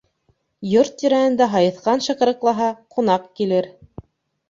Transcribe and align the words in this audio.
Йорт 0.71 0.95
тирәһендә 1.01 1.49
һайыҫҡан 1.53 2.03
шыҡырыҡлаһа, 2.09 2.73
ҡунаҡ 2.97 3.33
килер. 3.41 3.73